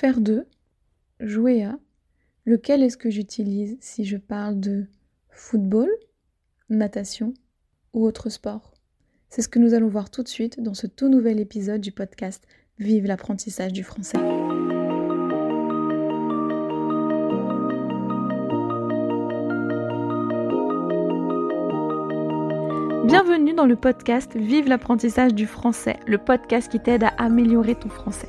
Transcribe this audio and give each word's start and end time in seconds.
Faire 0.00 0.20
de, 0.20 0.46
jouer 1.18 1.64
à. 1.64 1.76
Lequel 2.44 2.84
est-ce 2.84 2.96
que 2.96 3.10
j'utilise 3.10 3.76
si 3.80 4.04
je 4.04 4.16
parle 4.16 4.60
de 4.60 4.86
football, 5.28 5.88
natation 6.70 7.34
ou 7.92 8.06
autre 8.06 8.28
sport? 8.30 8.74
C'est 9.28 9.42
ce 9.42 9.48
que 9.48 9.58
nous 9.58 9.74
allons 9.74 9.88
voir 9.88 10.08
tout 10.08 10.22
de 10.22 10.28
suite 10.28 10.62
dans 10.62 10.74
ce 10.74 10.86
tout 10.86 11.08
nouvel 11.08 11.40
épisode 11.40 11.80
du 11.80 11.90
podcast 11.90 12.46
Vive 12.78 13.06
l'apprentissage 13.06 13.72
du 13.72 13.82
français. 13.82 14.18
Bienvenue 23.04 23.52
dans 23.52 23.66
le 23.66 23.74
podcast 23.74 24.36
Vive 24.36 24.68
l'apprentissage 24.68 25.34
du 25.34 25.46
français, 25.46 25.96
le 26.06 26.18
podcast 26.18 26.70
qui 26.70 26.78
t'aide 26.78 27.02
à 27.02 27.08
améliorer 27.18 27.74
ton 27.74 27.88
français. 27.88 28.28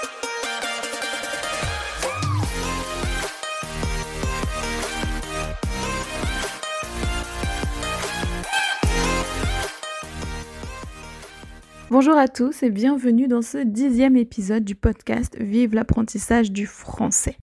Bonjour 11.91 12.15
à 12.15 12.29
tous 12.29 12.63
et 12.63 12.69
bienvenue 12.69 13.27
dans 13.27 13.41
ce 13.41 13.57
dixième 13.57 14.15
épisode 14.15 14.63
du 14.63 14.75
podcast 14.75 15.35
Vive 15.37 15.75
l'apprentissage 15.75 16.49
du 16.49 16.65
français. 16.65 17.35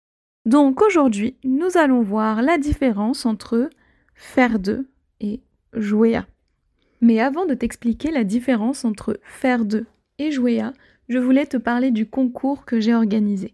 Donc 0.44 0.83
aujourd'hui, 0.83 1.34
nous 1.42 1.77
allons 1.77 2.00
voir 2.00 2.42
la 2.42 2.56
différence 2.56 3.27
entre 3.27 3.69
faire 4.14 4.61
de 4.61 4.86
et 5.19 5.41
jouer 5.72 6.14
à. 6.14 6.27
Mais 7.00 7.19
avant 7.19 7.44
de 7.44 7.55
t'expliquer 7.55 8.12
la 8.12 8.22
différence 8.22 8.84
entre 8.84 9.19
faire 9.24 9.64
de 9.64 9.84
et 10.20 10.30
jouer 10.30 10.61
à, 10.61 10.72
je 11.08 11.19
voulais 11.19 11.47
te 11.47 11.56
parler 11.56 11.91
du 11.91 12.06
concours 12.06 12.64
que 12.64 12.78
j'ai 12.78 12.94
organisé. 12.94 13.52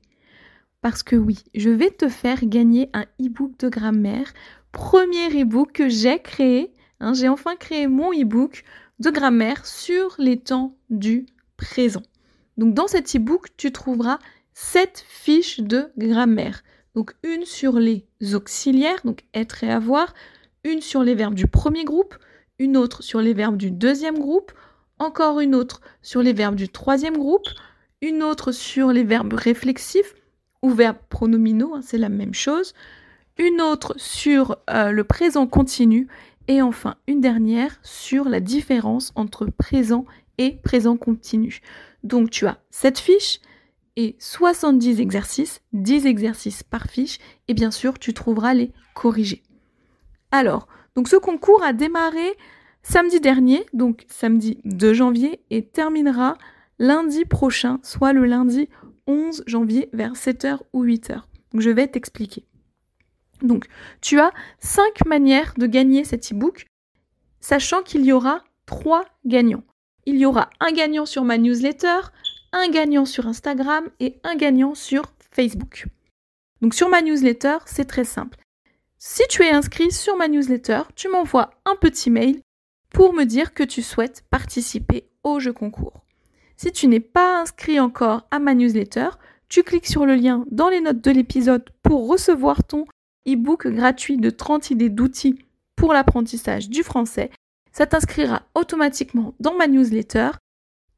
Parce 0.83 1.03
que 1.03 1.17
oui, 1.17 1.39
je 1.55 1.71
vais 1.71 1.89
te 1.89 2.11
faire 2.11 2.45
gagner 2.45 2.91
un 2.93 3.07
e-book 3.19 3.59
de 3.61 3.71
grammaire, 3.71 4.35
premier 4.73 5.41
e-book 5.41 5.73
que 5.73 5.89
j'ai 5.89 6.19
créé. 6.19 6.71
Hein, 7.01 7.15
j'ai 7.15 7.31
enfin 7.31 7.57
créé 7.57 7.87
mon 7.87 8.13
e-book 8.13 8.63
de 8.99 9.11
grammaire 9.11 9.67
sur 9.67 10.15
les 10.19 10.39
temps 10.39 10.77
du 10.91 11.27
présent. 11.57 12.03
Donc 12.57 12.75
dans 12.75 12.87
cet 12.87 13.15
e-book, 13.17 13.49
tu 13.57 13.73
trouveras 13.73 14.19
sept 14.55 15.05
fiches 15.09 15.61
de 15.61 15.91
grammaire. 15.97 16.63
Donc 16.95 17.15
une 17.23 17.45
sur 17.45 17.79
les 17.79 18.07
auxiliaires, 18.35 19.01
donc 19.05 19.25
être 19.35 19.65
et 19.65 19.71
avoir, 19.71 20.15
une 20.65 20.81
sur 20.81 21.03
les 21.03 21.15
verbes 21.15 21.35
du 21.35 21.47
premier 21.47 21.85
groupe, 21.85 22.17
une 22.59 22.77
autre 22.77 23.03
sur 23.03 23.21
les 23.21 23.35
verbes 23.35 23.57
du 23.57 23.71
deuxième 23.71 24.19
groupe, 24.19 24.53
encore 24.99 25.41
une 25.41 25.55
autre 25.55 25.81
sur 26.03 26.23
les 26.23 26.33
verbes 26.33 26.55
du 26.55 26.69
troisième 26.69 27.17
groupe, 27.17 27.49
une 28.01 28.23
autre 28.23 28.53
sur 28.53 28.93
les 28.93 29.05
verbes 29.05 29.33
réflexifs 29.33 30.15
ou 30.63 30.71
verbes 30.71 30.99
pronominaux, 31.09 31.75
hein, 31.75 31.81
c'est 31.83 31.99
la 31.99 32.09
même 32.09 32.35
chose, 32.35 32.75
une 33.39 33.61
autre 33.61 33.95
sur 33.97 34.59
euh, 34.71 34.91
le 34.91 35.05
présent 35.05 35.47
continu 35.47 36.09
et 36.49 36.63
enfin, 36.63 36.97
une 37.07 37.21
dernière 37.21 37.79
sur 37.83 38.29
la 38.29 38.41
différence 38.41 39.13
entre 39.15 39.47
présent 39.47 40.05
et 40.39 40.57
présent 40.63 40.97
continu. 40.97 41.61
Donc 42.03 42.31
tu 42.31 42.47
as 42.47 42.59
cette 42.71 42.99
fiche 42.99 43.41
et 43.97 44.17
70 44.19 45.01
exercices, 45.01 45.61
10 45.73 46.07
exercices 46.07 46.63
par 46.63 46.87
fiche, 46.87 47.19
et 47.49 47.55
bien 47.55 47.71
sûr, 47.71 47.99
tu 47.99 48.15
trouveras 48.15 48.55
les 48.55 48.73
corrigés. 48.95 49.43
Alors, 50.31 50.67
donc 50.95 51.09
ce 51.09 51.17
concours 51.17 51.63
a 51.63 51.73
démarré 51.73 52.37
samedi 52.83 53.21
dernier, 53.21 53.67
donc 53.73 54.05
samedi 54.09 54.59
2 54.65 54.95
janvier, 54.95 55.41
et 55.51 55.65
terminera 55.65 56.37
lundi 56.79 57.25
prochain, 57.25 57.81
soit 57.83 58.13
le 58.13 58.25
lundi 58.25 58.69
11 59.07 59.45
janvier 59.47 59.89
vers 59.93 60.15
7h 60.15 60.59
ou 60.73 60.85
8h. 60.85 61.21
Donc 61.53 61.61
je 61.61 61.71
vais 61.71 61.87
t'expliquer. 61.87 62.45
Donc, 63.43 63.67
tu 64.01 64.21
as 64.21 64.33
cinq 64.59 65.05
manières 65.07 65.55
de 65.57 65.67
gagner 65.67 66.05
cet 66.05 66.33
e-book, 66.33 66.67
sachant 67.41 67.83
qu'il 67.83 68.05
y 68.05 68.13
aura 68.13 68.43
trois 68.67 69.05
gagnants. 69.25 69.65
Il 70.07 70.17
y 70.17 70.27
aura 70.27 70.51
un 70.61 70.73
gagnant 70.73 71.07
sur 71.07 71.25
ma 71.25 71.39
newsletter, 71.39 72.01
un 72.53 72.69
gagnant 72.69 73.05
sur 73.05 73.27
Instagram 73.27 73.89
et 74.01 74.19
un 74.25 74.37
gagnant 74.37 74.75
sur 74.75 75.05
Facebook. 75.31 75.87
Donc 76.61 76.75
sur 76.75 76.89
ma 76.89 77.03
newsletter, 77.03 77.59
c'est 77.67 77.87
très 77.87 78.05
simple. 78.05 78.39
Si 78.99 79.23
tu 79.29 79.43
es 79.43 79.51
inscrit 79.51 79.91
sur 79.91 80.17
ma 80.17 80.29
newsletter, 80.29 80.83
tu 80.95 81.09
m'envoies 81.09 81.51
un 81.65 81.75
petit 81.75 82.11
mail 82.11 82.41
pour 82.91 83.13
me 83.13 83.25
dire 83.25 83.55
que 83.55 83.65
tu 83.65 83.83
souhaites 83.83 84.23
participer 84.31 85.09
au 85.25 85.41
jeu 85.41 85.53
concours. 85.53 86.05
Si 86.57 86.71
tu 86.71 86.87
n'es 86.87 87.01
pas 87.01 87.41
inscrit 87.41 87.81
encore 87.81 88.27
à 88.31 88.39
ma 88.39 88.55
newsletter, 88.55 89.09
tu 89.49 89.65
cliques 89.65 89.89
sur 89.89 90.07
le 90.07 90.15
lien 90.15 90.45
dans 90.51 90.69
les 90.69 90.81
notes 90.81 91.01
de 91.01 91.11
l'épisode 91.11 91.69
pour 91.83 92.09
recevoir 92.09 92.63
ton 92.65 92.85
e-book 93.29 93.67
gratuit 93.67 94.17
de 94.17 94.31
30 94.31 94.71
idées 94.71 94.91
d'outils 94.91 95.39
pour 95.77 95.93
l'apprentissage 95.93 96.69
du 96.69 96.83
français. 96.83 97.31
Ça 97.73 97.87
t'inscrira 97.87 98.43
automatiquement 98.55 99.35
dans 99.41 99.55
ma 99.55 99.67
newsletter 99.67 100.31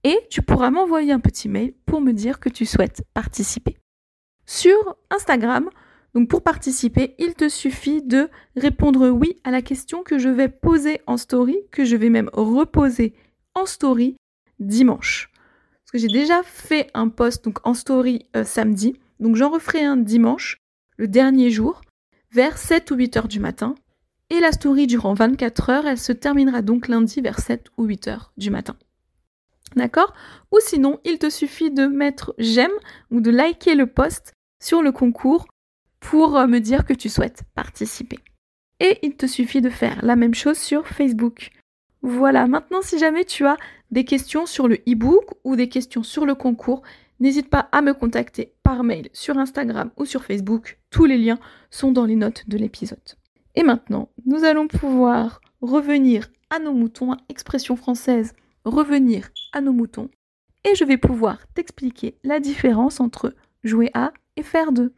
et 0.03 0.19
tu 0.31 0.43
pourras 0.43 0.71
m'envoyer 0.71 1.13
un 1.13 1.21
petit 1.21 1.49
mail 1.49 1.75
pour 1.87 2.01
me 2.01 2.13
dire 2.13 2.41
que 2.41 2.49
tu 2.49 2.67
souhaites 2.67 3.03
participer. 3.15 3.77
Sur 4.47 4.97
Instagram, 5.11 5.71
pour 6.29 6.43
participer, 6.43 7.15
il 7.19 7.35
te 7.35 7.49
suffit 7.49 8.03
de 8.03 8.29
répondre 8.57 9.09
oui 9.09 9.41
à 9.43 9.51
la 9.51 9.63
question 9.63 10.03
que 10.03 10.19
je 10.19 10.29
vais 10.29 10.49
poser 10.49 11.01
en 11.07 11.17
story, 11.17 11.57
que 11.73 11.85
je 11.85 11.97
vais 11.97 12.11
même 12.11 12.31
reposer 12.33 13.15
en 13.55 13.67
story 13.67 14.17
dimanche. 14.61 15.31
Parce 15.85 15.93
que 15.93 15.99
j'ai 15.99 16.13
déjà 16.13 16.43
fait 16.45 16.91
un 16.95 17.09
post 17.09 17.49
en 17.65 17.75
story 17.75 18.27
euh, 18.37 18.45
samedi, 18.45 19.01
donc 19.19 19.37
j'en 19.37 19.51
referai 19.51 19.85
un 19.85 19.97
dimanche, 19.97 20.59
le 20.97 21.09
dernier 21.09 21.51
jour 21.51 21.81
vers 22.35 22.59
7 22.59 22.91
ou 22.91 22.97
8 22.97 23.17
heures 23.17 23.29
du 23.29 23.39
matin. 23.39 23.77
Et 24.29 24.41
la 24.41 24.51
story 24.51 24.87
durant 24.87 25.15
24 25.15 25.71
heures, 25.71 25.87
elle 25.87 25.99
se 25.99 26.13
terminera 26.13 26.63
donc 26.63 26.89
lundi 26.89 27.21
vers 27.21 27.39
7 27.39 27.69
ou 27.77 27.85
8 27.85 28.09
heures 28.09 28.33
du 28.37 28.51
matin. 28.51 28.77
D'accord? 29.77 30.13
Ou 30.51 30.59
sinon, 30.61 30.99
il 31.05 31.19
te 31.19 31.31
suffit 31.31 31.71
de 31.71 31.87
mettre 31.87 32.35
j'aime 32.39 32.73
ou 33.11 33.21
de 33.21 33.31
liker 33.31 33.75
le 33.77 33.87
post 33.87 34.33
sur 34.61 34.83
le 34.83 34.93
concours 34.93 35.47
pour 36.01 36.37
euh, 36.37 36.47
me 36.47 36.59
dire 36.59 36.85
que 36.85 36.93
tu 36.93 37.09
souhaites 37.09 37.45
participer. 37.55 38.19
Et 38.81 38.99
il 39.03 39.17
te 39.17 39.27
suffit 39.27 39.61
de 39.61 39.71
faire 39.71 40.05
la 40.05 40.17
même 40.17 40.35
chose 40.35 40.59
sur 40.59 40.89
Facebook. 40.89 41.51
Voilà, 42.03 42.47
maintenant 42.47 42.83
si 42.83 42.99
jamais 42.99 43.25
tu 43.25 43.47
as 43.47 43.57
des 43.91 44.05
questions 44.05 44.45
sur 44.45 44.69
le 44.69 44.77
e-book 44.89 45.25
ou 45.45 45.57
des 45.57 45.69
questions 45.69 46.03
sur 46.03 46.27
le 46.27 46.35
concours, 46.35 46.83
N'hésite 47.21 47.49
pas 47.49 47.69
à 47.73 47.81
me 47.81 47.95
contacter 47.95 48.55
par 48.63 48.83
mail 48.83 49.09
sur 49.13 49.39
Instagram 49.39 49.91
ou 49.97 50.05
sur 50.05 50.25
Facebook. 50.25 50.79
Tous 50.91 51.05
les 51.05 51.19
liens 51.19 51.39
sont 51.71 51.93
dans 51.93 52.05
les 52.05 52.17
notes 52.17 52.49
de 52.49 52.59
l'épisode. 52.59 52.99
Et 53.55 53.63
maintenant, 53.63 54.11
nous 54.27 54.45
allons 54.45 54.67
pouvoir 54.67 55.41
revenir 55.61 56.29
à 56.51 56.59
nos 56.59 56.73
moutons, 56.73 57.17
expression 57.29 57.77
française, 57.77 58.33
revenir 58.65 59.31
à 59.53 59.61
nos 59.61 59.73
moutons. 59.73 60.11
Et 60.65 60.75
je 60.75 60.85
vais 60.85 60.97
pouvoir 60.97 61.39
t'expliquer 61.55 62.17
la 62.25 62.41
différence 62.41 63.01
entre 63.01 63.35
jouer 63.63 63.91
à 63.95 64.13
et 64.37 64.43
faire 64.43 64.73
de. 64.73 64.93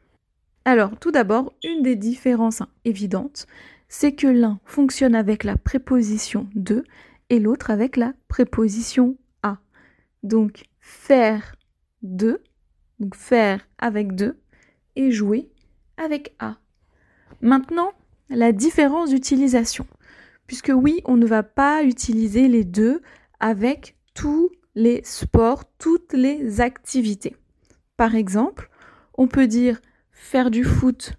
Alors, 0.64 0.98
tout 0.98 1.10
d'abord, 1.10 1.52
une 1.64 1.82
des 1.82 1.96
différences 1.96 2.62
évidentes, 2.84 3.46
c'est 3.88 4.12
que 4.12 4.26
l'un 4.26 4.58
fonctionne 4.64 5.14
avec 5.14 5.44
la 5.44 5.56
préposition 5.56 6.48
de 6.54 6.84
et 7.30 7.38
l'autre 7.38 7.70
avec 7.70 7.96
la 7.96 8.14
préposition 8.28 9.16
à. 9.42 9.58
Donc, 10.22 10.64
faire 10.80 11.54
de, 12.02 12.42
donc 13.00 13.14
faire 13.14 13.66
avec 13.78 14.14
de, 14.14 14.36
et 14.96 15.10
jouer 15.10 15.50
avec 15.96 16.34
a. 16.38 16.56
Maintenant, 17.40 17.92
la 18.28 18.52
différence 18.52 19.10
d'utilisation. 19.10 19.86
Puisque 20.46 20.72
oui, 20.74 21.00
on 21.04 21.16
ne 21.16 21.26
va 21.26 21.42
pas 21.42 21.82
utiliser 21.82 22.48
les 22.48 22.64
deux 22.64 23.02
avec 23.40 23.96
tous 24.14 24.50
les 24.74 25.02
sports, 25.04 25.64
toutes 25.78 26.12
les 26.12 26.60
activités. 26.60 27.36
Par 27.96 28.14
exemple, 28.14 28.70
on 29.14 29.26
peut 29.26 29.46
dire 29.46 29.80
faire 30.10 30.50
du 30.50 30.64
foot, 30.64 31.14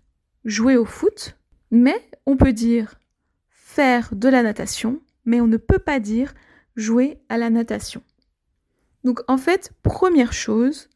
jouer 0.45 0.77
au 0.77 0.85
foot, 0.85 1.38
mais 1.71 2.09
on 2.25 2.38
peut 2.38 2.53
dire 2.53 2.95
faire 3.50 4.09
de 4.13 4.29
la 4.29 4.44
natation, 4.44 5.01
mais 5.25 5.41
on 5.41 5.47
ne 5.47 5.57
peut 5.57 5.79
pas 5.79 6.00
dire 6.00 6.33
jouer 6.75 7.19
à 7.29 7.38
la 7.38 7.50
natation. 7.50 8.01
Donc 9.07 9.21
en 9.30 9.38
fait, 9.38 9.71
première 9.83 10.33
chose, 10.33 10.89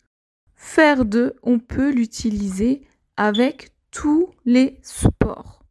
faire 0.57 1.05
de, 1.05 1.37
on 1.43 1.59
peut 1.59 1.91
l'utiliser 1.91 2.81
avec 3.15 3.69
tous 3.89 4.27
les 4.43 4.81
sports. 4.81 5.63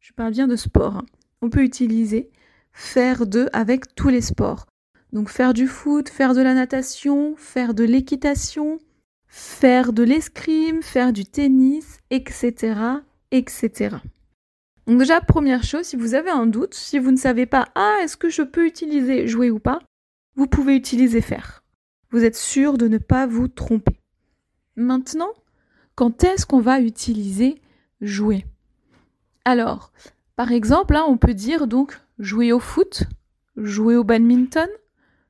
Je 0.00 0.12
parle 0.12 0.32
bien 0.32 0.48
de 0.48 0.56
sport. 0.56 0.96
Hein. 0.96 1.06
On 1.42 1.48
peut 1.48 1.62
utiliser 1.62 2.32
faire 2.72 3.24
de 3.24 3.48
avec 3.52 3.94
tous 3.94 4.08
les 4.08 4.20
sports. 4.20 4.66
Donc 5.12 5.28
faire 5.28 5.54
du 5.54 5.68
foot, 5.68 6.08
faire 6.08 6.34
de 6.34 6.42
la 6.42 6.54
natation, 6.54 7.36
faire 7.36 7.72
de 7.72 7.84
l'équitation, 7.84 8.80
faire 9.28 9.92
de 9.92 10.02
l'escrime, 10.02 10.82
faire 10.82 11.12
du 11.12 11.24
tennis, 11.24 11.98
etc., 12.10 12.74
etc. 13.30 13.98
Donc 14.88 14.98
déjà, 14.98 15.20
première 15.20 15.62
chose, 15.62 15.86
si 15.86 15.94
vous 15.94 16.14
avez 16.14 16.30
un 16.30 16.46
doute, 16.46 16.74
si 16.74 16.98
vous 16.98 17.12
ne 17.12 17.16
savez 17.16 17.46
pas, 17.46 17.68
ah, 17.76 17.98
est-ce 18.02 18.16
que 18.16 18.28
je 18.28 18.42
peux 18.42 18.66
utiliser 18.66 19.28
jouer 19.28 19.52
ou 19.52 19.60
pas, 19.60 19.78
vous 20.34 20.48
pouvez 20.48 20.74
utiliser 20.74 21.20
faire. 21.20 21.62
Vous 22.10 22.24
êtes 22.24 22.36
sûr 22.36 22.78
de 22.78 22.88
ne 22.88 22.98
pas 22.98 23.26
vous 23.26 23.48
tromper. 23.48 24.00
Maintenant, 24.76 25.32
quand 25.94 26.24
est-ce 26.24 26.46
qu'on 26.46 26.60
va 26.60 26.80
utiliser 26.80 27.60
jouer? 28.00 28.44
Alors, 29.44 29.92
par 30.36 30.52
exemple, 30.52 30.94
là, 30.94 31.04
on 31.08 31.16
peut 31.16 31.34
dire 31.34 31.66
donc 31.66 32.00
jouer 32.18 32.52
au 32.52 32.60
foot, 32.60 33.04
jouer 33.56 33.96
au 33.96 34.04
badminton, 34.04 34.68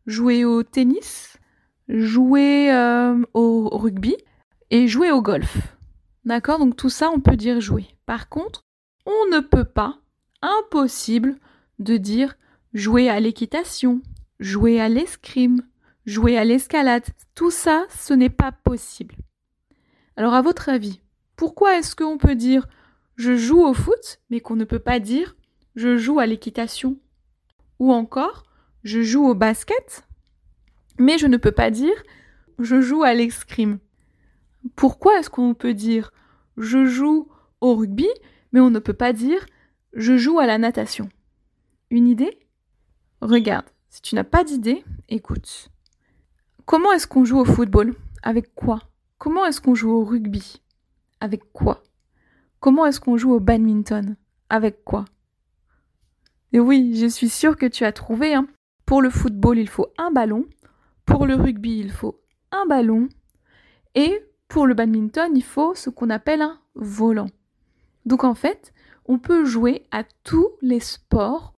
jouer 0.06 0.44
au 0.44 0.62
tennis, 0.62 1.36
jouer 1.88 2.72
euh, 2.72 3.22
au 3.34 3.68
rugby 3.68 4.16
et 4.70 4.88
jouer 4.88 5.10
au 5.12 5.22
golf. 5.22 5.58
D'accord? 6.24 6.58
Donc 6.58 6.76
tout 6.76 6.90
ça, 6.90 7.10
on 7.10 7.20
peut 7.20 7.36
dire 7.36 7.60
jouer. 7.60 7.86
Par 8.04 8.28
contre, 8.28 8.64
on 9.06 9.30
ne 9.32 9.40
peut 9.40 9.64
pas, 9.64 10.00
impossible, 10.42 11.36
de 11.78 11.96
dire 11.96 12.36
jouer 12.74 13.08
à 13.08 13.20
l'équitation, 13.20 14.02
jouer 14.40 14.80
à 14.80 14.88
l'escrime, 14.88 15.62
jouer 16.06 16.38
à 16.38 16.44
l'escalade. 16.44 17.04
Tout 17.34 17.50
ça, 17.50 17.84
ce 17.90 18.14
n'est 18.14 18.30
pas 18.30 18.52
possible. 18.52 19.16
Alors 20.16 20.34
à 20.34 20.42
votre 20.42 20.68
avis, 20.68 21.00
pourquoi 21.36 21.76
est-ce 21.76 21.94
qu'on 21.94 22.16
peut 22.16 22.36
dire 22.36 22.66
je 23.16 23.36
joue 23.36 23.62
au 23.62 23.74
foot, 23.74 24.20
mais 24.30 24.40
qu'on 24.40 24.56
ne 24.56 24.64
peut 24.64 24.78
pas 24.78 25.00
dire 25.00 25.36
je 25.74 25.98
joue 25.98 26.18
à 26.18 26.26
l'équitation 26.26 26.96
Ou 27.78 27.92
encore, 27.92 28.44
je 28.82 29.02
joue 29.02 29.26
au 29.26 29.34
basket, 29.34 30.06
mais 30.98 31.18
je 31.18 31.26
ne 31.26 31.36
peux 31.36 31.52
pas 31.52 31.70
dire 31.70 31.94
je 32.58 32.80
joue 32.80 33.02
à 33.02 33.12
l'escrime. 33.12 33.78
Pourquoi 34.74 35.18
est-ce 35.18 35.28
qu'on 35.28 35.54
peut 35.54 35.74
dire 35.74 36.12
je 36.56 36.86
joue 36.86 37.28
au 37.60 37.74
rugby, 37.74 38.08
mais 38.52 38.60
on 38.60 38.70
ne 38.70 38.78
peut 38.78 38.94
pas 38.94 39.12
dire 39.12 39.44
je 39.92 40.16
joue 40.16 40.38
à 40.38 40.46
la 40.46 40.58
natation 40.58 41.08
Une 41.90 42.08
idée? 42.08 42.38
Regarde, 43.20 43.66
si 43.90 44.02
tu 44.02 44.14
n'as 44.14 44.24
pas 44.24 44.44
d'idée, 44.44 44.84
écoute. 45.08 45.70
Comment 46.66 46.90
est-ce 46.90 47.06
qu'on 47.06 47.24
joue 47.24 47.38
au 47.38 47.44
football? 47.44 47.94
Avec 48.24 48.52
quoi? 48.56 48.82
Comment 49.18 49.46
est-ce 49.46 49.60
qu'on 49.60 49.76
joue 49.76 49.92
au 49.92 50.04
rugby? 50.04 50.60
Avec 51.20 51.52
quoi? 51.52 51.84
Comment 52.58 52.86
est-ce 52.86 52.98
qu'on 52.98 53.16
joue 53.16 53.32
au 53.32 53.38
badminton? 53.38 54.16
Avec 54.50 54.82
quoi? 54.82 55.04
Et 56.52 56.58
oui, 56.58 56.96
je 56.96 57.06
suis 57.06 57.28
sûre 57.28 57.56
que 57.56 57.66
tu 57.66 57.84
as 57.84 57.92
trouvé. 57.92 58.34
Hein. 58.34 58.48
Pour 58.84 59.00
le 59.00 59.10
football, 59.10 59.60
il 59.60 59.68
faut 59.68 59.86
un 59.96 60.10
ballon. 60.10 60.44
Pour 61.04 61.24
le 61.24 61.36
rugby, 61.36 61.78
il 61.78 61.92
faut 61.92 62.20
un 62.50 62.66
ballon. 62.66 63.08
Et 63.94 64.26
pour 64.48 64.66
le 64.66 64.74
badminton, 64.74 65.36
il 65.36 65.44
faut 65.44 65.76
ce 65.76 65.88
qu'on 65.88 66.10
appelle 66.10 66.42
un 66.42 66.58
volant. 66.74 67.28
Donc 68.06 68.24
en 68.24 68.34
fait, 68.34 68.74
on 69.04 69.20
peut 69.20 69.44
jouer 69.44 69.86
à 69.92 70.02
tous 70.24 70.48
les 70.62 70.80
sports 70.80 71.54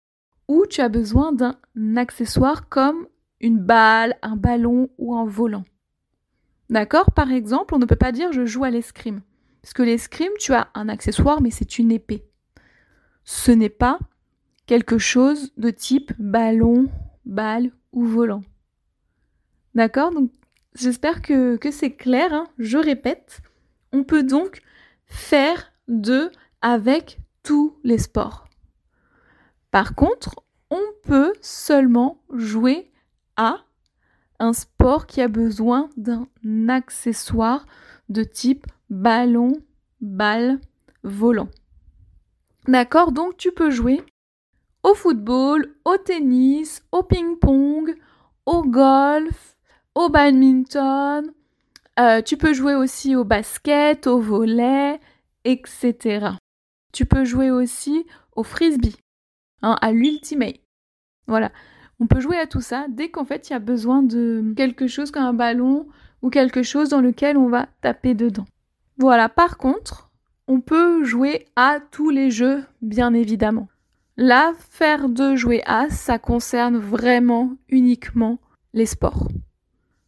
où 0.50 0.66
tu 0.66 0.82
as 0.82 0.90
besoin 0.90 1.32
d'un 1.32 1.56
accessoire 1.96 2.68
comme 2.68 3.08
une 3.40 3.60
balle, 3.60 4.16
un 4.22 4.36
ballon 4.36 4.90
ou 4.98 5.16
un 5.16 5.26
volant. 5.26 5.66
D'accord? 6.70 7.12
Par 7.12 7.32
exemple, 7.32 7.76
on 7.76 7.80
ne 7.80 7.86
peut 7.86 7.96
pas 7.96 8.12
dire 8.12 8.32
je 8.32 8.46
joue 8.46 8.64
à 8.64 8.70
l'escrime. 8.70 9.22
Parce 9.62 9.74
que 9.74 9.84
l'escrime, 9.84 10.32
tu 10.40 10.54
as 10.54 10.70
un 10.74 10.90
accessoire, 10.90 11.42
mais 11.42 11.52
c'est 11.52 11.80
une 11.80 11.92
épée. 11.92 12.26
Ce 13.24 13.52
n'est 13.52 13.70
pas 13.70 14.00
quelque 14.66 14.98
chose 14.98 15.54
de 15.58 15.70
type 15.70 16.14
ballon, 16.20 16.90
balle 17.26 17.72
ou 17.92 18.04
volant. 18.06 18.44
D'accord? 19.76 20.12
Donc 20.12 20.32
J'espère 20.78 21.24
que, 21.24 21.58
c'est 21.72 21.96
clair. 21.96 22.32
Hein. 22.34 22.48
Je 22.60 22.78
répète, 22.78 23.42
on 23.92 24.04
peut 24.04 24.22
donc 24.22 24.62
faire 25.08 25.72
de 25.88 26.32
avec 26.62 27.20
tous 27.42 27.80
les 27.84 27.98
sports. 27.98 28.48
Par 29.72 29.96
contre, 29.96 30.44
on 30.70 30.84
peut 31.02 31.34
seulement 31.42 32.22
jouer 32.32 32.92
un 33.38 34.54
sport 34.54 35.08
qui 35.08 35.22
a 35.22 35.28
besoin 35.28 35.90
d'un 35.98 36.28
accessoire 36.70 37.66
de 38.10 38.24
type 38.24 38.66
ballon, 38.90 39.54
balle, 40.02 40.60
volant. 41.04 41.50
D'accord 42.68 43.12
Donc 43.12 43.38
tu 43.38 43.52
peux 43.52 43.72
jouer 43.72 44.04
au 44.84 44.94
football, 44.94 45.74
au 45.86 45.98
tennis, 45.98 46.84
au 46.92 47.04
ping-pong, 47.04 47.96
au 48.46 48.64
golf, 48.64 49.58
au 49.96 50.10
badminton, 50.10 51.32
euh, 52.00 52.22
tu 52.22 52.38
peux 52.38 52.54
jouer 52.54 52.76
aussi 52.76 53.16
au 53.16 53.24
basket, 53.24 54.06
au 54.08 54.20
volet, 54.20 55.00
etc. 55.44 56.28
Tu 56.94 57.06
peux 57.06 57.26
jouer 57.26 57.50
aussi 57.50 58.06
au 58.36 58.44
frisbee, 58.44 58.96
hein, 59.62 59.78
à 59.82 59.92
l'ultimate. 59.92 60.60
Voilà. 61.26 61.52
On 62.00 62.08
peut 62.08 62.20
jouer 62.20 62.38
à 62.38 62.48
tout 62.48 62.62
ça 62.62 62.86
dès 62.90 63.10
qu'en 63.10 63.26
fait 63.26 63.50
il 63.50 63.54
y 63.54 63.56
a 63.56 63.60
besoin 63.60 64.04
de 64.04 64.54
quelque 64.56 64.88
chose 64.88 65.12
comme 65.12 65.24
un 65.24 65.34
ballon 65.34 65.88
ou 66.22 66.30
quelque 66.30 66.64
chose 66.64 66.90
dans 66.90 67.02
lequel 67.02 67.38
on 67.38 67.50
va 67.50 67.68
taper 67.82 68.14
dedans. 68.14 68.46
Voilà, 68.98 69.30
par 69.30 69.58
contre, 69.58 70.10
on 70.48 70.62
peut 70.62 71.04
jouer 71.04 71.46
à 71.56 71.80
tous 71.92 72.10
les 72.10 72.32
jeux, 72.32 72.64
bien 72.82 73.14
évidemment. 73.14 73.68
Là, 74.16 74.54
faire 74.58 75.10
de 75.10 75.36
jouer 75.36 75.62
à, 75.66 75.90
ça 75.90 76.18
concerne 76.18 76.78
vraiment 76.78 77.54
uniquement 77.70 78.40
les 78.74 78.88
sports. 78.88 79.28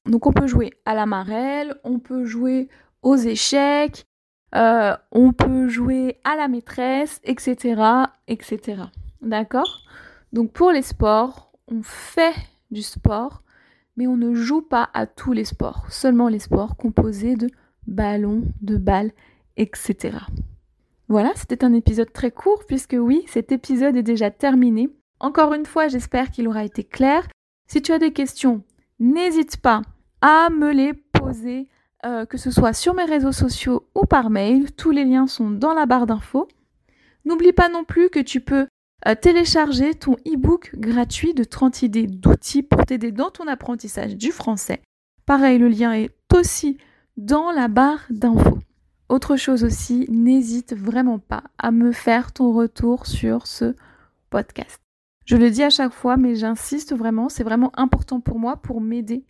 Donc 0.06 0.26
on 0.26 0.34
peut 0.34 0.48
jouer 0.48 0.74
à 0.86 0.96
la 0.96 1.06
marelle, 1.06 1.76
on 1.84 2.00
peut 2.00 2.26
jouer 2.26 2.70
aux 3.04 3.16
échecs, 3.16 4.06
euh, 4.56 4.96
on 5.12 5.34
peut 5.34 5.70
jouer 5.70 6.18
à 6.24 6.36
la 6.36 6.48
maîtresse, 6.48 7.22
etc. 7.24 7.82
etc. 8.28 8.84
D'accord? 9.22 9.84
Donc 10.34 10.52
pour 10.52 10.72
les 10.72 10.82
sports, 10.82 11.49
on 11.72 11.82
fait 11.84 12.36
du 12.72 12.82
sport, 12.82 13.44
mais 13.98 14.08
on 14.08 14.18
ne 14.18 14.34
joue 14.34 14.62
pas 14.62 14.90
à 14.94 15.06
tous 15.08 15.34
les 15.34 15.46
sports, 15.46 15.86
seulement 15.90 16.28
les 16.28 16.40
sports 16.40 16.76
composés 16.78 17.36
de 17.36 17.50
ballons, 17.88 18.44
de 18.62 18.78
balles, 18.78 19.12
etc. 19.58 20.18
Voilà, 21.08 21.32
c'était 21.36 21.64
un 21.64 21.74
épisode 21.74 22.14
très 22.14 22.32
court 22.32 22.64
puisque 22.68 22.96
oui, 22.98 23.24
cet 23.28 23.52
épisode 23.52 23.96
est 23.96 24.04
déjà 24.04 24.32
terminé. 24.32 24.90
Encore 25.20 25.54
une 25.54 25.66
fois, 25.66 25.88
j'espère 25.88 26.32
qu'il 26.32 26.48
aura 26.48 26.64
été 26.64 26.84
clair. 26.84 27.28
Si 27.68 27.82
tu 27.82 27.92
as 27.92 28.00
des 28.00 28.14
questions, 28.14 28.64
n'hésite 29.00 29.58
pas 29.58 29.82
à 30.22 30.50
me 30.50 30.72
les 30.72 30.94
poser, 30.94 31.68
euh, 32.06 32.26
que 32.26 32.38
ce 32.38 32.52
soit 32.52 32.74
sur 32.74 32.94
mes 32.94 33.06
réseaux 33.06 33.32
sociaux 33.32 33.88
ou 33.96 34.06
par 34.06 34.30
mail. 34.30 34.72
Tous 34.74 34.92
les 34.92 35.04
liens 35.04 35.28
sont 35.28 35.50
dans 35.50 35.74
la 35.74 35.86
barre 35.86 36.06
d'infos. 36.06 36.48
N'oublie 37.26 37.54
pas 37.54 37.70
non 37.70 37.84
plus 37.84 38.10
que 38.10 38.20
tu 38.20 38.40
peux 38.40 38.68
euh, 39.08 39.16
télécharger 39.16 39.96
ton 39.96 40.14
e-book 40.28 40.72
gratuit 40.76 41.34
de 41.34 41.44
30 41.44 41.84
idées 41.84 42.08
d'outils 42.08 42.64
pour 42.64 42.86
t'aider 42.86 43.12
dans 43.12 43.32
ton 43.32 43.48
apprentissage 43.48 44.16
du 44.16 44.32
français. 44.32 44.82
Pareil, 45.26 45.58
le 45.58 45.70
lien 45.70 45.94
est 45.94 46.12
aussi 46.34 46.78
dans 47.18 47.52
la 47.52 47.68
barre 47.68 48.06
d'infos. 48.10 48.60
Autre 49.10 49.36
chose 49.36 49.64
aussi, 49.64 50.06
n'hésite 50.10 50.76
vraiment 50.76 51.20
pas 51.20 51.44
à 51.58 51.72
me 51.72 51.92
faire 51.92 52.32
ton 52.32 52.52
retour 52.54 53.06
sur 53.08 53.48
ce 53.48 53.76
podcast. 54.30 54.80
Je 55.26 55.36
le 55.36 55.50
dis 55.50 55.64
à 55.64 55.70
chaque 55.70 55.94
fois, 55.94 56.18
mais 56.18 56.36
j'insiste 56.36 56.96
vraiment, 56.96 57.30
c'est 57.30 57.44
vraiment 57.44 57.72
important 57.76 58.20
pour 58.20 58.40
moi 58.40 58.58
pour 58.58 58.82
m'aider 58.82 59.24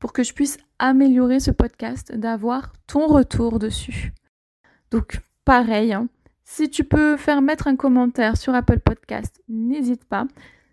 pour 0.00 0.12
que 0.12 0.24
je 0.24 0.32
puisse 0.32 0.58
améliorer 0.80 1.38
ce 1.38 1.52
podcast, 1.52 2.16
d'avoir 2.16 2.72
ton 2.88 3.06
retour 3.06 3.58
dessus. 3.60 4.12
Donc 4.90 5.20
pareil, 5.44 5.92
hein, 5.92 6.08
si 6.50 6.68
tu 6.68 6.82
peux 6.82 7.16
faire 7.16 7.42
mettre 7.42 7.68
un 7.68 7.76
commentaire 7.76 8.36
sur 8.36 8.56
Apple 8.56 8.80
Podcast, 8.80 9.40
n'hésite 9.48 10.04
pas. 10.04 10.26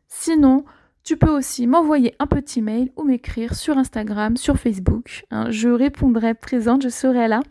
Sinon, 0.08 0.66
tu 1.04 1.18
peux 1.18 1.30
aussi 1.30 1.68
m'envoyer 1.68 2.16
un 2.18 2.26
petit 2.26 2.64
mail 2.64 2.92
ou 2.96 3.04
m'écrire 3.04 3.54
sur 3.54 3.78
Instagram, 3.78 4.38
sur 4.38 4.58
Facebook. 4.58 5.26
Hein. 5.30 5.52
je 5.52 5.70
répondrai 5.70 6.34
présente, 6.34 6.82
je 6.82 6.90
serai 6.90 7.28
là. 7.28 7.42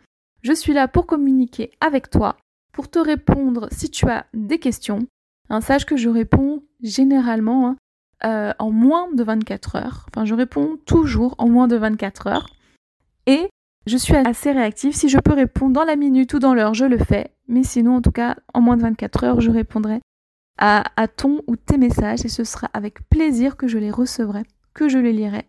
Je 0.43 0.53
suis 0.53 0.73
là 0.73 0.89
pour 0.89 1.07
communiquer 1.07 1.71
avec 1.81 2.11
toi, 2.11 2.37
pour 2.73 2.91
te 2.91 2.99
répondre 2.99 3.69
si 3.71 3.91
tu 3.91 4.09
as 4.09 4.27
des 4.35 4.59
questions. 4.59 5.07
Hein, 5.49 5.61
sache 5.61 5.87
que 5.87 5.97
je 5.97 6.09
réponds 6.09 6.65
généralement 6.83 7.77
euh, 8.25 8.53
en 8.59 8.73
moins 8.73 9.09
de 9.13 9.23
24 9.23 9.77
heures. 9.77 10.07
Enfin, 10.11 10.25
je 10.25 10.35
réponds 10.35 10.79
toujours 10.85 11.37
en 11.39 11.49
moins 11.49 11.69
de 11.69 11.77
24 11.77 12.27
heures. 12.27 12.51
Et 13.27 13.49
je 13.87 13.97
suis 13.97 14.17
assez 14.17 14.51
réactive. 14.51 14.97
Si 14.97 15.09
je 15.09 15.19
peux 15.19 15.33
répondre 15.33 15.75
dans 15.75 15.85
la 15.85 15.95
minute 15.95 16.35
ou 16.35 16.41
dans 16.41 16.55
l'heure, 16.55 16.75
je 16.75 16.87
le 16.87 16.99
fais. 16.99 17.31
Mais 17.49 17.63
sinon, 17.63 17.97
en 17.97 18.03
tout 18.03 18.13
cas, 18.13 18.37
en 18.55 18.61
moins 18.61 18.77
de 18.77 18.83
24 18.83 19.25
heures, 19.25 19.41
je 19.41 19.51
répondrai 19.51 20.01
à, 20.59 20.85
à 20.97 21.09
ton 21.09 21.43
ou 21.47 21.57
tes 21.57 21.79
messages 21.79 22.25
et 22.25 22.29
ce 22.29 22.45
sera 22.45 22.69
avec 22.73 23.09
plaisir 23.09 23.57
que 23.57 23.69
je 23.69 23.79
les 23.79 23.91
recevrai, 23.91 24.43
que 24.75 24.89
je 24.89 24.99
les 24.99 25.13
lirai 25.13 25.47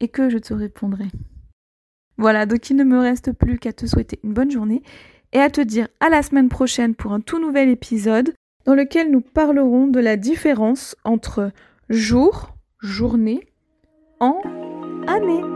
et 0.00 0.08
que 0.08 0.28
je 0.28 0.38
te 0.38 0.54
répondrai. 0.54 1.06
Voilà, 2.18 2.46
donc 2.46 2.70
il 2.70 2.76
ne 2.76 2.84
me 2.84 2.98
reste 2.98 3.32
plus 3.32 3.58
qu'à 3.58 3.72
te 3.72 3.86
souhaiter 3.86 4.18
une 4.24 4.32
bonne 4.32 4.50
journée 4.50 4.82
et 5.32 5.40
à 5.40 5.50
te 5.50 5.60
dire 5.60 5.88
à 6.00 6.08
la 6.08 6.22
semaine 6.22 6.48
prochaine 6.48 6.94
pour 6.94 7.12
un 7.12 7.20
tout 7.20 7.40
nouvel 7.40 7.68
épisode 7.68 8.32
dans 8.64 8.74
lequel 8.74 9.10
nous 9.10 9.20
parlerons 9.20 9.86
de 9.86 10.00
la 10.00 10.16
différence 10.16 10.96
entre 11.04 11.52
jour, 11.88 12.56
journée, 12.80 13.40
an, 14.20 14.40
année. 15.06 15.55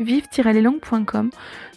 vive-leslangues.com. 0.00 1.30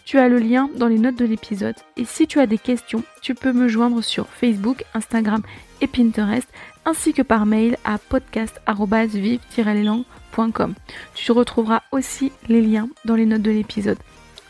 Tu 0.04 0.18
as 0.18 0.28
le 0.28 0.38
lien 0.38 0.68
dans 0.76 0.88
les 0.88 0.98
notes 0.98 1.16
de 1.16 1.24
l'épisode. 1.24 1.76
Et 1.96 2.04
si 2.04 2.26
tu 2.26 2.40
as 2.40 2.46
des 2.46 2.58
questions, 2.58 3.04
tu 3.22 3.34
peux 3.34 3.52
me 3.52 3.68
joindre 3.68 4.02
sur 4.02 4.26
Facebook, 4.28 4.84
Instagram 4.94 5.42
et 5.80 5.86
Pinterest, 5.86 6.48
ainsi 6.84 7.12
que 7.12 7.22
par 7.22 7.46
mail 7.46 7.78
à 7.84 7.98
podcast-vive-leslangues.com. 7.98 10.74
Tu 11.14 11.30
retrouveras 11.32 11.82
aussi 11.92 12.32
les 12.48 12.60
liens 12.60 12.88
dans 13.04 13.14
les 13.14 13.26
notes 13.26 13.42
de 13.42 13.50
l'épisode. 13.50 13.98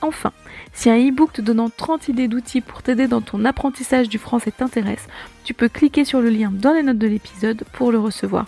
Enfin, 0.03 0.33
si 0.73 0.89
un 0.89 0.97
e-book 0.97 1.35
te 1.35 1.43
donnant 1.43 1.69
30 1.69 2.09
idées 2.09 2.29
d'outils 2.29 2.63
pour 2.63 2.83
t'aider 2.83 3.07
dans 3.07 3.21
ton 3.21 3.45
apprentissage 3.45 4.09
du 4.09 4.19
français 4.19 4.51
t'intéresse, 4.51 5.07
tu 5.45 5.53
peux 5.53 5.69
cliquer 5.69 6.07
sur 6.07 6.23
le 6.23 6.31
lien 6.31 6.51
dans 6.51 6.73
les 6.73 6.83
notes 6.83 6.99
de 6.99 7.07
l'épisode 7.07 7.65
pour 7.73 7.93
le 7.93 7.99
recevoir. 7.99 8.47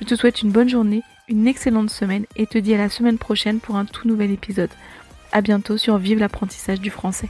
Je 0.00 0.06
te 0.06 0.14
souhaite 0.14 0.40
une 0.40 0.50
bonne 0.50 0.68
journée, 0.68 1.02
une 1.28 1.46
excellente 1.46 1.90
semaine 1.90 2.26
et 2.36 2.46
te 2.46 2.58
dis 2.58 2.74
à 2.74 2.78
la 2.78 2.88
semaine 2.88 3.18
prochaine 3.18 3.60
pour 3.60 3.76
un 3.76 3.84
tout 3.84 4.06
nouvel 4.06 4.30
épisode. 4.30 4.70
A 5.32 5.40
bientôt 5.40 5.76
sur 5.76 5.98
Vive 5.98 6.18
l'apprentissage 6.18 6.80
du 6.80 6.90
français. 6.90 7.28